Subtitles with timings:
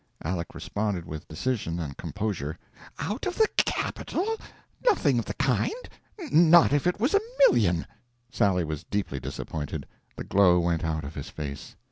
[0.25, 2.57] Aleck responded with decision and composure
[2.97, 4.25] "Out of the capital?
[4.83, 5.71] Nothing of the kind.
[6.31, 7.85] Not if it was a million!"
[8.31, 9.85] Sally was deeply disappointed;
[10.15, 11.75] the glow went out of his face.